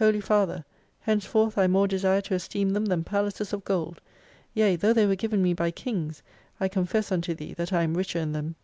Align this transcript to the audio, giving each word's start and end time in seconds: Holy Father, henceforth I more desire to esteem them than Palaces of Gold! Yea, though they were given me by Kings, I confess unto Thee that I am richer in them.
Holy 0.00 0.20
Father, 0.20 0.64
henceforth 1.02 1.56
I 1.56 1.68
more 1.68 1.86
desire 1.86 2.20
to 2.22 2.34
esteem 2.34 2.70
them 2.70 2.86
than 2.86 3.04
Palaces 3.04 3.52
of 3.52 3.64
Gold! 3.64 4.00
Yea, 4.52 4.74
though 4.74 4.92
they 4.92 5.06
were 5.06 5.14
given 5.14 5.40
me 5.40 5.54
by 5.54 5.70
Kings, 5.70 6.20
I 6.58 6.66
confess 6.66 7.12
unto 7.12 7.32
Thee 7.32 7.54
that 7.54 7.72
I 7.72 7.84
am 7.84 7.94
richer 7.96 8.18
in 8.18 8.32
them. 8.32 8.56